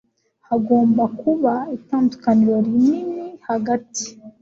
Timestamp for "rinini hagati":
2.65-4.05